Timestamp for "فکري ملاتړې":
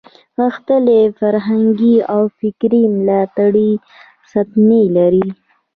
2.39-3.71